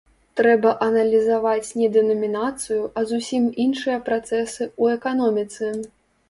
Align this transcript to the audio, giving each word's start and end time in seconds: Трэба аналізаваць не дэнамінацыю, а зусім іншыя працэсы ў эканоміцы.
Трэба 0.39 0.69
аналізаваць 0.85 1.75
не 1.81 1.89
дэнамінацыю, 1.97 2.79
а 2.97 3.03
зусім 3.11 3.45
іншыя 3.67 4.01
працэсы 4.09 4.63
ў 4.81 4.99
эканоміцы. 4.99 5.71